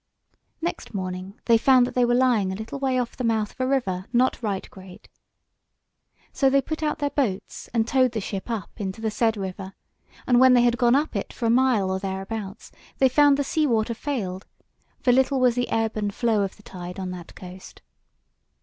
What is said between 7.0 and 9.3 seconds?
boats and towed the ship up into the